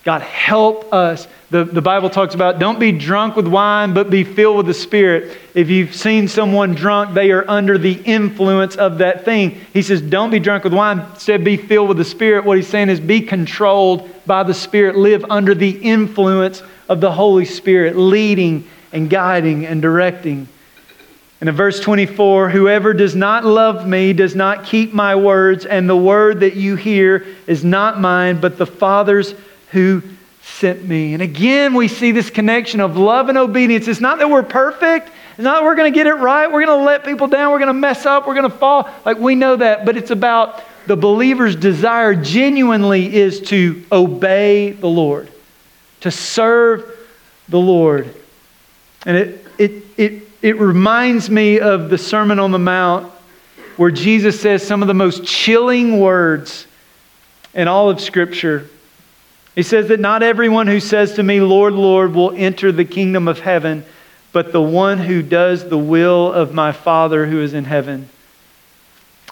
[0.04, 1.28] God, help us.
[1.50, 4.74] The, the Bible talks about don't be drunk with wine, but be filled with the
[4.74, 5.36] Spirit.
[5.54, 9.60] If you've seen someone drunk, they are under the influence of that thing.
[9.72, 12.44] He says, don't be drunk with wine, instead, be filled with the Spirit.
[12.44, 17.12] What he's saying is be controlled by the Spirit, live under the influence of the
[17.12, 20.48] Holy Spirit, leading and guiding and directing.
[21.40, 25.88] And in verse 24, whoever does not love me does not keep my words, and
[25.88, 29.34] the word that you hear is not mine, but the Father's
[29.70, 30.02] who
[30.42, 31.14] sent me.
[31.14, 33.86] And again, we see this connection of love and obedience.
[33.86, 35.10] It's not that we're perfect.
[35.32, 36.50] It's not that we're going to get it right.
[36.50, 37.52] We're going to let people down.
[37.52, 38.26] We're going to mess up.
[38.26, 38.90] We're going to fall.
[39.04, 39.84] Like we know that.
[39.86, 45.30] But it's about the believer's desire genuinely is to obey the Lord,
[46.00, 46.98] to serve
[47.48, 48.12] the Lord.
[49.08, 53.10] And it, it, it, it reminds me of the Sermon on the Mount
[53.78, 56.66] where Jesus says some of the most chilling words
[57.54, 58.68] in all of Scripture.
[59.54, 63.28] He says that not everyone who says to me, Lord, Lord, will enter the kingdom
[63.28, 63.82] of heaven,
[64.32, 68.10] but the one who does the will of my Father who is in heaven.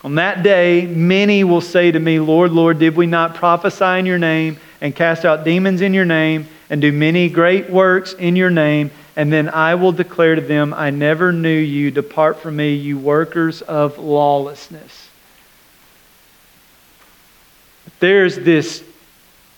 [0.04, 4.06] On that day, many will say to me, Lord, Lord, did we not prophesy in
[4.06, 8.36] your name and cast out demons in your name and do many great works in
[8.36, 8.90] your name?
[9.16, 11.90] And then I will declare to them, I never knew you.
[11.90, 15.08] Depart from me, you workers of lawlessness.
[17.98, 18.84] There's this,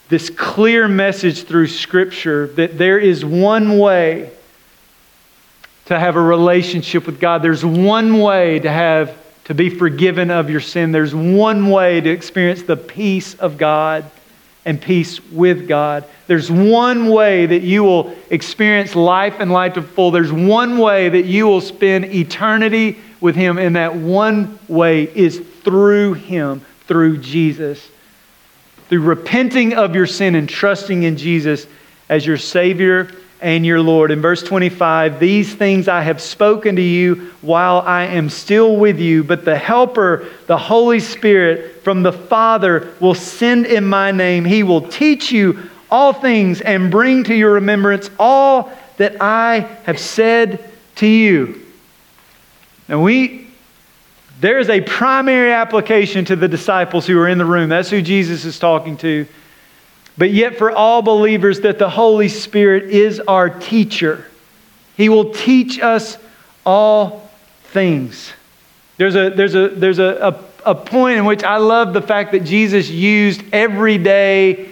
[0.09, 4.31] this clear message through Scripture that there is one way
[5.87, 7.43] to have a relationship with God.
[7.43, 10.93] There's one way to have to be forgiven of your sin.
[10.93, 14.09] There's one way to experience the peace of God
[14.65, 16.05] and peace with God.
[16.27, 20.11] There's one way that you will experience life and life to full.
[20.11, 25.39] There's one way that you will spend eternity with Him, and that one way is
[25.63, 27.89] through Him, through Jesus.
[28.89, 31.67] Through repenting of your sin and trusting in Jesus
[32.09, 34.11] as your Savior and your Lord.
[34.11, 38.99] In verse 25, these things I have spoken to you while I am still with
[38.99, 44.45] you, but the Helper, the Holy Spirit from the Father, will send in my name.
[44.45, 49.99] He will teach you all things and bring to your remembrance all that I have
[49.99, 51.65] said to you.
[52.89, 53.47] Now, we.
[54.41, 57.69] There is a primary application to the disciples who are in the room.
[57.69, 59.27] That's who Jesus is talking to.
[60.19, 64.27] But yet, for all believers, that the Holy Spirit is our teacher.
[64.97, 66.19] He will teach us
[66.67, 67.31] all
[67.63, 68.33] things.
[68.97, 72.33] There's a, there's a, there's a, a, a point in which I love the fact
[72.33, 74.69] that Jesus used everyday,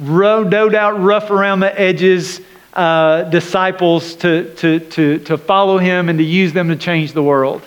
[0.00, 2.40] no doubt rough around the edges
[2.74, 7.22] uh, disciples to, to, to, to follow him and to use them to change the
[7.22, 7.62] world.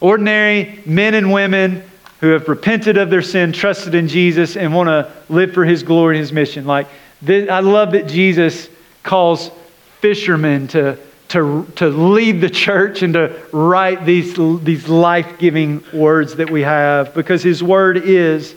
[0.00, 1.84] Ordinary men and women
[2.22, 5.82] who have repented of their sin, trusted in Jesus, and want to live for his
[5.82, 6.64] glory and his mission.
[6.64, 6.86] Like,
[7.20, 8.68] this, I love that Jesus
[9.02, 9.50] calls
[9.98, 10.96] fishermen to,
[11.30, 16.62] to, to lead the church and to write these, these life giving words that we
[16.62, 18.54] have because his word is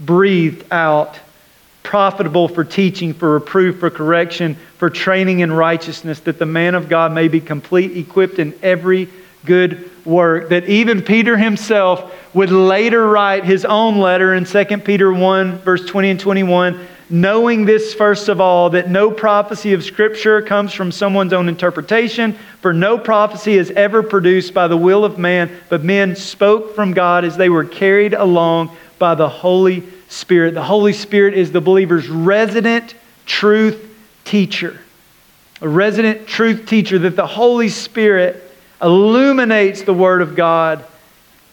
[0.00, 1.18] breathed out,
[1.82, 6.88] profitable for teaching, for reproof, for correction, for training in righteousness, that the man of
[6.88, 9.10] God may be complete, equipped in every
[9.44, 10.48] good work.
[10.50, 15.86] That even Peter himself would later write his own letter in 2 Peter 1, verse
[15.86, 20.90] 20 and 21, knowing this first of all, that no prophecy of Scripture comes from
[20.90, 25.84] someone's own interpretation, for no prophecy is ever produced by the will of man, but
[25.84, 30.54] men spoke from God as they were carried along by the Holy Spirit.
[30.54, 32.94] The Holy Spirit is the believer's resident
[33.26, 34.78] truth teacher.
[35.60, 38.51] A resident truth teacher that the Holy Spirit
[38.82, 40.84] illuminates the Word of God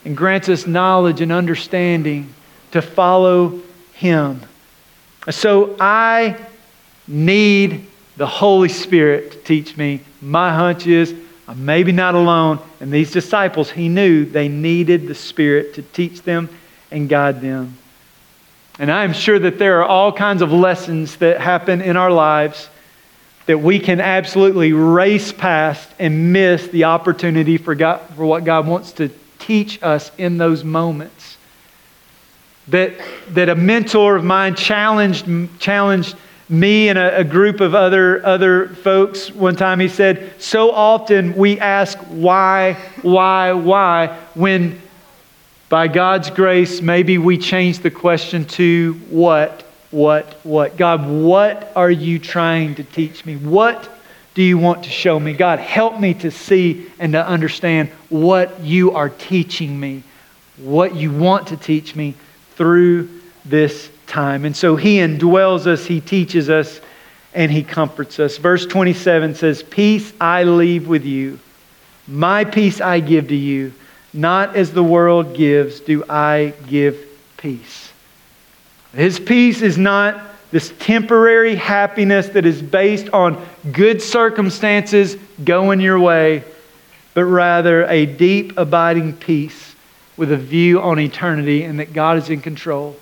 [0.04, 2.32] and grants us knowledge and understanding
[2.72, 3.60] to follow
[3.94, 4.40] Him.
[5.30, 6.36] So I
[7.06, 10.00] need the Holy Spirit to teach me.
[10.20, 11.14] My hunch is
[11.50, 12.60] I'm maybe not alone.
[12.78, 16.48] And these disciples, he knew they needed the Spirit to teach them
[16.92, 17.76] and guide them.
[18.78, 22.12] And I am sure that there are all kinds of lessons that happen in our
[22.12, 22.68] lives
[23.50, 28.64] that we can absolutely race past and miss the opportunity for, God, for what God
[28.64, 29.10] wants to
[29.40, 31.36] teach us in those moments.
[32.68, 32.94] That,
[33.30, 35.26] that a mentor of mine challenged,
[35.58, 36.14] challenged
[36.48, 39.80] me and a, a group of other, other folks one time.
[39.80, 44.80] He said, So often we ask why, why, why, when
[45.68, 50.76] by God's grace, maybe we change the question to what, what, what.
[50.76, 53.36] God, what are you trying to teach me?
[53.36, 53.88] What
[54.34, 55.32] do you want to show me?
[55.32, 60.02] God, help me to see and to understand what you are teaching me,
[60.58, 62.14] what you want to teach me
[62.54, 63.08] through
[63.44, 64.44] this time.
[64.44, 66.80] And so he indwells us, he teaches us,
[67.34, 68.36] and he comforts us.
[68.36, 71.38] Verse 27 says, Peace I leave with you,
[72.06, 73.72] my peace I give to you.
[74.12, 76.98] Not as the world gives, do I give
[77.36, 77.89] peace.
[78.94, 86.00] His peace is not this temporary happiness that is based on good circumstances going your
[86.00, 86.42] way,
[87.14, 89.76] but rather a deep, abiding peace
[90.16, 92.96] with a view on eternity and that God is in control.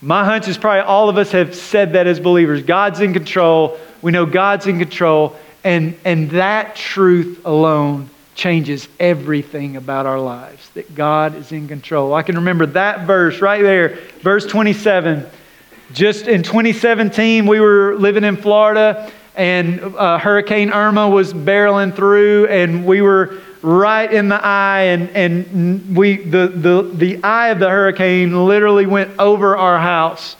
[0.00, 2.62] My hunch is probably all of us have said that as believers.
[2.62, 3.78] God's in control.
[4.00, 5.36] We know God's in control.
[5.62, 8.08] And, and that truth alone
[8.40, 12.14] changes everything about our lives that God is in control.
[12.14, 15.26] I can remember that verse right there, verse 27
[15.92, 22.46] just in 2017, we were living in Florida, and uh, Hurricane Irma was barreling through,
[22.46, 27.58] and we were right in the eye, and, and we, the, the, the eye of
[27.58, 30.36] the hurricane literally went over our house.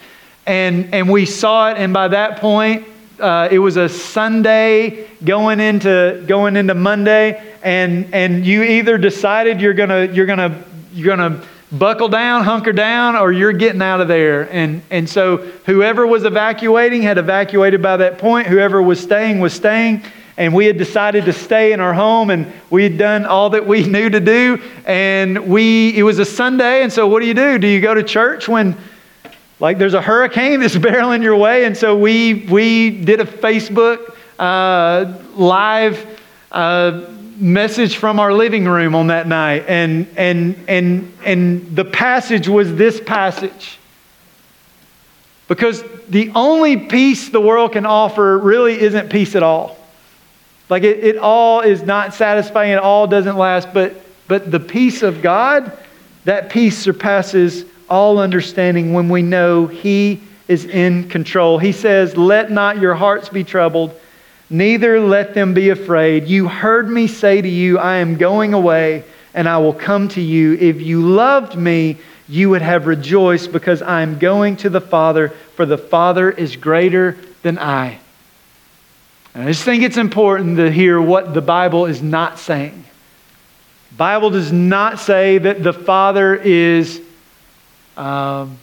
[0.47, 2.87] and, and we saw it, and by that point,
[3.21, 9.61] uh, it was a Sunday going into going into Monday, and and you either decided
[9.61, 11.43] you're gonna you're gonna you're gonna
[11.73, 14.51] buckle down, hunker down, or you're getting out of there.
[14.53, 18.47] And and so whoever was evacuating had evacuated by that point.
[18.47, 20.03] Whoever was staying was staying.
[20.37, 23.67] And we had decided to stay in our home, and we had done all that
[23.67, 24.63] we knew to do.
[24.87, 27.59] And we it was a Sunday, and so what do you do?
[27.59, 28.77] Do you go to church when
[29.61, 31.65] like there's a hurricane that's barreling your way.
[31.65, 37.07] And so we, we did a Facebook uh, live uh,
[37.37, 39.65] message from our living room on that night.
[39.69, 43.79] And, and, and, and the passage was this passage.
[45.47, 49.77] Because the only peace the world can offer really isn't peace at all.
[50.69, 55.03] Like it, it all is not satisfying, it all doesn't last, but, but the peace
[55.03, 55.77] of God,
[56.25, 61.59] that peace surpasses all understanding when we know He is in control.
[61.59, 63.99] He says, Let not your hearts be troubled,
[64.49, 66.27] neither let them be afraid.
[66.27, 70.21] You heard me say to you, I am going away, and I will come to
[70.21, 70.55] you.
[70.55, 75.31] If you loved me, you would have rejoiced because I am going to the Father,
[75.57, 77.99] for the Father is greater than I.
[79.35, 82.85] And I just think it's important to hear what the Bible is not saying.
[83.91, 87.01] The Bible does not say that the Father is
[87.97, 88.59] um,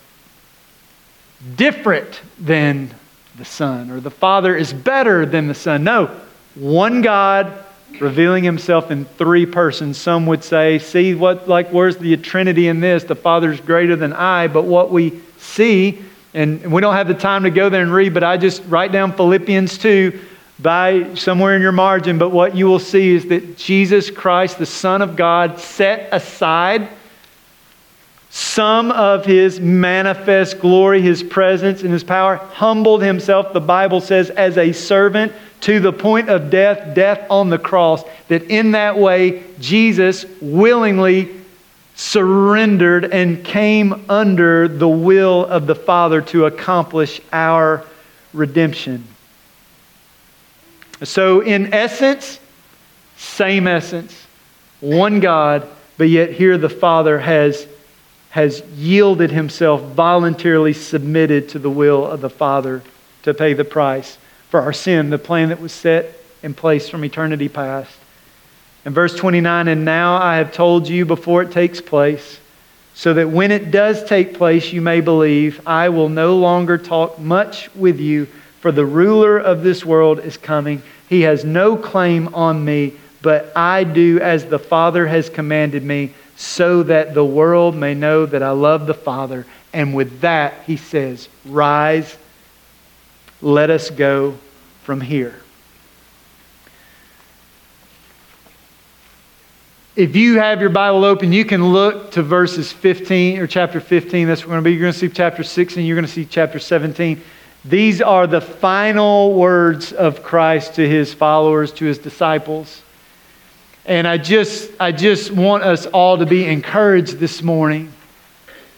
[1.55, 2.93] different than
[3.37, 5.83] the Son, or the Father is better than the Son.
[5.83, 6.09] No,
[6.55, 7.65] one God
[7.99, 9.97] revealing himself in three persons.
[9.97, 13.03] Some would say, see what like where's the Trinity in this?
[13.03, 16.01] The Father's greater than I, but what we see,
[16.33, 18.91] and we don't have the time to go there and read, but I just write
[18.91, 20.19] down Philippians 2
[20.59, 24.65] by somewhere in your margin, but what you will see is that Jesus Christ, the
[24.65, 26.89] Son of God, set aside
[28.29, 34.29] some of his manifest glory, his presence, and his power, humbled himself, the Bible says,
[34.29, 38.03] as a servant to the point of death, death on the cross.
[38.27, 41.33] That in that way, Jesus willingly
[41.95, 47.83] surrendered and came under the will of the Father to accomplish our
[48.33, 49.03] redemption.
[51.03, 52.39] So, in essence,
[53.17, 54.27] same essence,
[54.79, 55.67] one God,
[55.97, 57.67] but yet here the Father has
[58.37, 62.83] has yielded himself, voluntarily submitted to the will of the Father
[63.23, 64.19] to pay the price
[64.51, 66.13] for our sin, the plan that was set
[66.43, 67.97] in place from eternity past.
[68.85, 72.39] In verse 29, and now I have told you before it takes place,
[72.93, 75.59] so that when it does take place, you may believe.
[75.65, 78.27] I will no longer talk much with you,
[78.61, 80.83] for the ruler of this world is coming.
[81.09, 86.13] He has no claim on me, but I do as the Father has commanded me
[86.37, 89.45] so that the world may know that I love the Father.
[89.73, 92.15] And with that, he says, Rise,
[93.41, 94.37] let us go
[94.83, 95.35] from here.
[99.95, 104.27] If you have your Bible open, you can look to verses 15 or chapter 15.
[104.27, 104.73] That's what we're going to be.
[104.73, 107.19] You're going to see chapter 16, you're going to see chapter 17.
[107.65, 112.83] These are the final words of Christ to his followers, to his disciples.
[113.87, 117.93] And I just, I just want us all to be encouraged this morning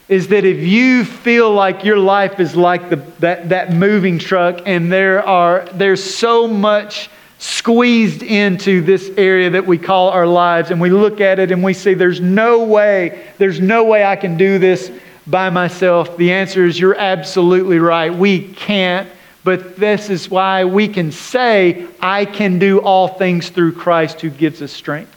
[0.08, 4.62] is that if you feel like your life is like the, that, that moving truck
[4.68, 10.70] and there are, there's so much squeezed into this area that we call our lives
[10.70, 14.16] and we look at it and we see there's no way, there's no way I
[14.16, 14.92] can do this
[15.26, 16.18] by myself.
[16.18, 18.14] The answer is you're absolutely right.
[18.14, 19.10] We can't
[19.50, 24.30] but this is why we can say, I can do all things through Christ who
[24.30, 25.12] gives us strength.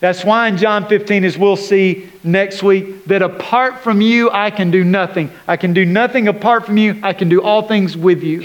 [0.00, 4.50] That's why in John 15, as we'll see next week, that apart from you, I
[4.50, 5.30] can do nothing.
[5.46, 6.98] I can do nothing apart from you.
[7.00, 8.44] I can do all things with you.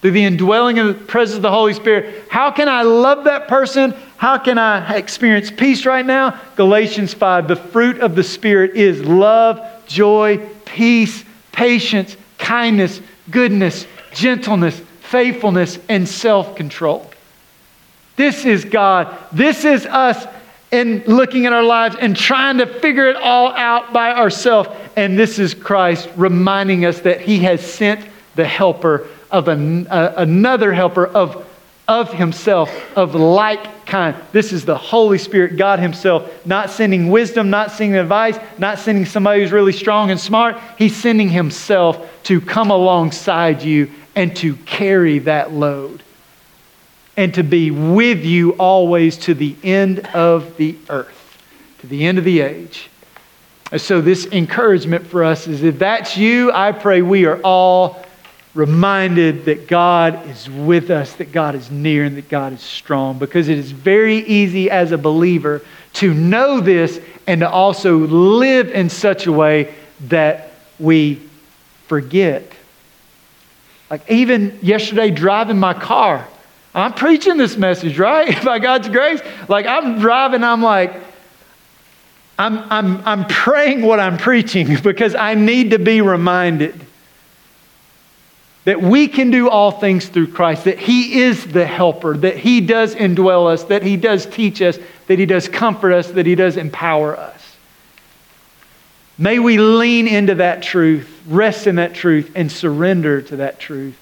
[0.00, 2.28] Through the indwelling of the presence of the Holy Spirit.
[2.30, 3.96] How can I love that person?
[4.16, 6.40] How can I experience peace right now?
[6.54, 14.80] Galatians 5 the fruit of the Spirit is love, joy, peace, patience, kindness, goodness, gentleness,
[15.00, 17.10] faithfulness, and self control.
[18.16, 19.16] This is God.
[19.32, 20.26] This is us
[20.70, 24.70] in looking at our lives and trying to figure it all out by ourselves.
[24.96, 28.04] And this is Christ reminding us that He has sent
[28.34, 31.46] the helper of an, uh, another helper of,
[31.86, 34.16] of Himself, of like kind.
[34.32, 39.04] This is the Holy Spirit, God Himself, not sending wisdom, not sending advice, not sending
[39.04, 40.56] somebody who's really strong and smart.
[40.78, 46.02] He's sending Himself to come alongside you and to carry that load
[47.16, 51.42] and to be with you always to the end of the earth,
[51.80, 52.90] to the end of the age.
[53.70, 58.04] And So, this encouragement for us is if that's you, I pray we are all
[58.54, 63.18] reminded that God is with us, that God is near, and that God is strong.
[63.18, 65.62] Because it is very easy as a believer
[65.94, 71.20] to know this and to also live in such a way that we
[71.86, 72.52] forget.
[73.94, 76.26] Like even yesterday, driving my car,
[76.74, 78.44] I'm preaching this message, right?
[78.44, 79.20] By God's grace.
[79.48, 80.96] Like I'm driving, I'm like,
[82.36, 86.84] I'm, I'm, I'm praying what I'm preaching because I need to be reminded
[88.64, 92.60] that we can do all things through Christ, that He is the helper, that He
[92.60, 94.76] does indwell us, that He does teach us,
[95.06, 97.56] that He does comfort us, that He does empower us.
[99.18, 103.98] May we lean into that truth, rest in that truth, and surrender to that truth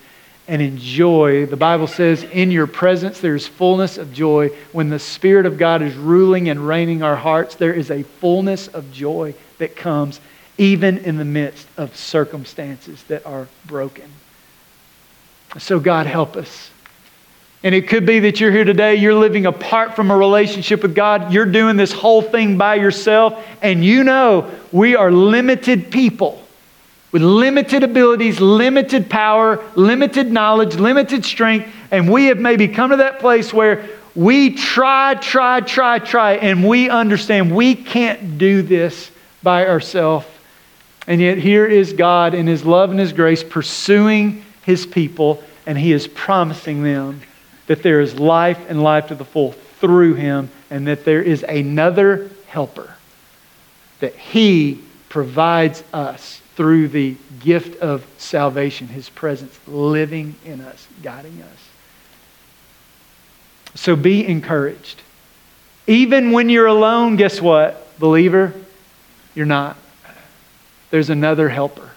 [0.48, 1.46] and enjoy.
[1.46, 4.48] The Bible says, In your presence there is fullness of joy.
[4.72, 8.68] When the Spirit of God is ruling and reigning our hearts, there is a fullness
[8.68, 10.20] of joy that comes
[10.58, 14.10] even in the midst of circumstances that are broken.
[15.58, 16.70] So, God, help us.
[17.64, 20.96] And it could be that you're here today, you're living apart from a relationship with
[20.96, 26.41] God, you're doing this whole thing by yourself, and you know we are limited people
[27.12, 32.96] with limited abilities, limited power, limited knowledge, limited strength, and we have maybe come to
[32.96, 39.10] that place where we try, try, try, try, and we understand we can't do this
[39.42, 40.26] by ourselves.
[41.06, 45.76] And yet, here is God in His love and His grace pursuing His people, and
[45.78, 47.22] He is promising them
[47.66, 51.42] that there is life and life to the full through Him, and that there is
[51.42, 52.94] another helper
[54.00, 61.42] that He provides us through the gift of salvation, His presence living in us, guiding
[61.42, 61.58] us.
[63.74, 65.00] So be encouraged.
[65.86, 68.52] Even when you're alone, guess what, believer?
[69.34, 69.76] You're not.
[70.90, 71.90] There's another helper,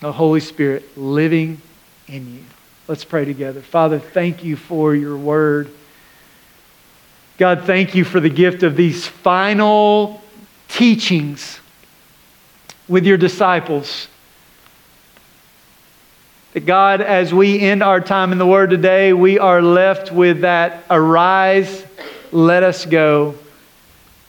[0.00, 1.62] the Holy Spirit living
[2.08, 2.44] in you.
[2.88, 3.60] Let's pray together.
[3.60, 5.70] Father, thank you for your word.
[7.38, 10.20] God, thank you for the gift of these final
[10.68, 11.60] teachings
[12.92, 14.06] with your disciples.
[16.52, 20.42] That God, as we end our time in the Word today, we are left with
[20.42, 21.86] that arise,
[22.32, 23.34] let us go,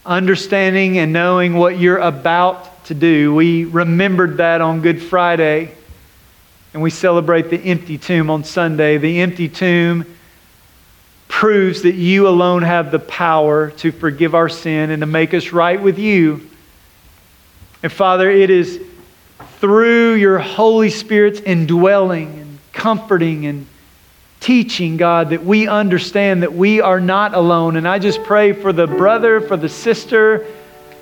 [0.06, 3.36] understanding and knowing what you're about to do.
[3.36, 5.76] We remembered that on Good Friday,
[6.74, 8.98] and we celebrate the empty tomb on Sunday.
[8.98, 10.06] The empty tomb
[11.28, 15.52] proves that you alone have the power to forgive our sin and to make us
[15.52, 16.50] right with you.
[17.84, 18.82] And Father, it is
[19.60, 23.68] through your Holy Spirit's indwelling and comforting and
[24.40, 27.76] teaching, God, that we understand that we are not alone.
[27.76, 30.46] And I just pray for the brother, for the sister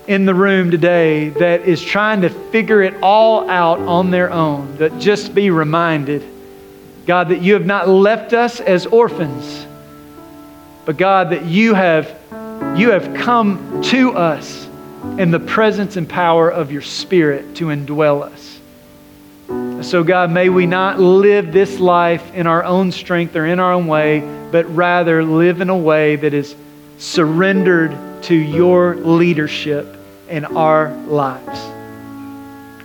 [0.07, 4.77] in the room today that is trying to figure it all out on their own,
[4.77, 6.23] that just be reminded,
[7.05, 9.67] God, that you have not left us as orphans,
[10.86, 12.07] but God, that you have,
[12.75, 14.61] you have come to us
[15.18, 18.60] in the presence and power of your Spirit to indwell us.
[19.88, 23.74] So, God, may we not live this life in our own strength or in our
[23.74, 24.20] own way,
[24.52, 26.56] but rather live in a way that is
[26.97, 29.97] surrendered to your leadership
[30.30, 31.60] in our lives.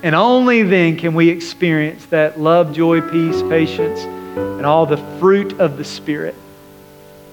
[0.03, 5.61] And only then can we experience that love, joy, peace, patience, and all the fruit
[5.61, 6.35] of the Spirit.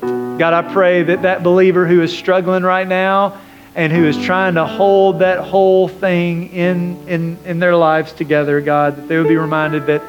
[0.02, 3.40] God, I pray that that believer who is struggling right now,
[3.76, 8.62] and who is trying to hold that whole thing in, in, in their lives together,
[8.62, 10.04] God, that they would be reminded that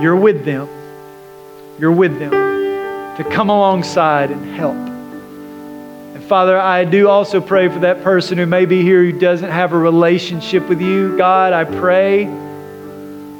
[0.00, 0.68] you're with them.
[1.80, 4.76] You're with them to come alongside and help.
[4.76, 9.50] And Father, I do also pray for that person who may be here who doesn't
[9.50, 11.16] have a relationship with you.
[11.16, 12.24] God, I pray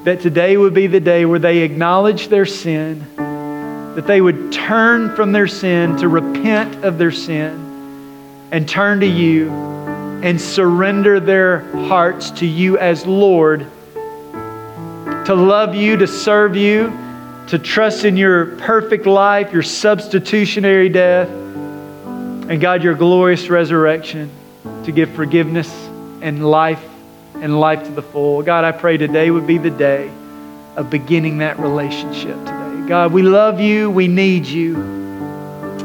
[0.04, 3.04] that today would be the day where they acknowledge their sin,
[3.94, 7.67] that they would turn from their sin to repent of their sin
[8.50, 9.50] and turn to you
[10.22, 13.60] and surrender their hearts to you as Lord,
[15.26, 16.92] to love you, to serve you,
[17.48, 24.30] to trust in your perfect life, your substitutionary death, and God, your glorious resurrection
[24.84, 25.70] to give forgiveness
[26.22, 26.82] and life
[27.34, 28.42] and life to the full.
[28.42, 30.10] God, I pray today would be the day
[30.76, 32.88] of beginning that relationship today.
[32.88, 34.97] God, we love you, we need you.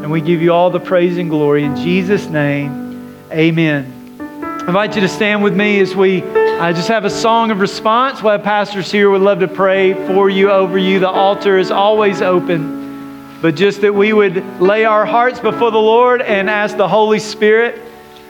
[0.04, 1.64] And we give you all the praise and glory.
[1.64, 4.18] In Jesus' name, amen.
[4.20, 7.62] I invite you to stand with me as we uh, just have a song of
[7.62, 8.22] response.
[8.22, 11.00] We'll have pastors here would love to pray for you, over you.
[11.00, 13.40] The altar is always open.
[13.42, 17.20] But just that we would lay our hearts before the Lord and ask the Holy
[17.20, 17.80] Spirit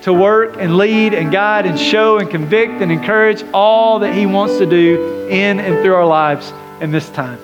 [0.04, 4.28] to work and lead and guide and show and convict and encourage all that He
[4.28, 7.40] wants to do in and through our lives in this time.